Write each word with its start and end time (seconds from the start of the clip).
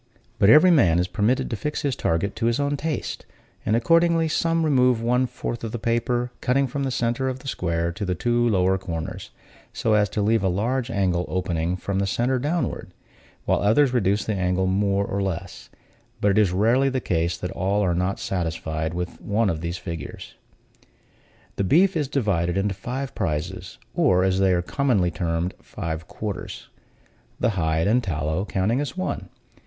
But 0.39 0.49
every 0.49 0.71
man 0.71 0.97
is 0.97 1.07
permitted 1.07 1.47
to 1.51 1.55
fix 1.55 1.83
his 1.83 1.95
target 1.95 2.35
to 2.37 2.47
his 2.47 2.59
own 2.59 2.75
taste; 2.75 3.23
and 3.63 3.75
accordingly, 3.75 4.27
some 4.27 4.65
remove 4.65 4.99
one 4.99 5.27
fourth 5.27 5.63
of 5.63 5.71
the 5.73 5.77
paper, 5.77 6.31
cutting 6.41 6.65
from 6.65 6.83
the 6.83 6.89
center 6.89 7.29
of 7.29 7.37
the 7.37 7.47
square 7.47 7.91
to 7.91 8.03
the 8.03 8.15
two 8.15 8.49
lower 8.49 8.79
corners, 8.79 9.29
so 9.73 9.93
as 9.93 10.09
to 10.09 10.23
leave 10.23 10.41
a 10.41 10.47
large 10.49 10.89
angle 10.89 11.25
opening 11.29 11.75
from 11.75 11.99
the 11.99 12.07
center 12.07 12.39
downward; 12.39 12.95
while 13.45 13.59
others 13.61 13.93
reduce 13.93 14.25
the 14.25 14.33
angle 14.33 14.65
more 14.65 15.05
or 15.05 15.21
less: 15.21 15.69
but 16.19 16.31
it 16.31 16.39
is 16.39 16.51
rarely 16.51 16.89
the 16.89 16.99
case 16.99 17.37
that 17.37 17.51
all 17.51 17.81
are 17.83 17.93
not 17.93 18.19
satisfied 18.19 18.95
with 18.95 19.21
one 19.21 19.51
of 19.51 19.61
these 19.61 19.77
figures. 19.77 20.33
The 21.57 21.63
beef 21.63 21.95
is 21.95 22.07
divided 22.07 22.57
into 22.57 22.73
five 22.73 23.13
prizes, 23.13 23.77
or, 23.93 24.23
as 24.23 24.39
they 24.39 24.51
are 24.53 24.63
commonly 24.63 25.11
termed, 25.11 25.53
five 25.61 26.07
quarters 26.07 26.69
the 27.39 27.51
hide 27.51 27.85
and 27.85 28.03
tallow 28.03 28.45
counting 28.45 28.81
as 28.81 28.97
one. 28.97 29.29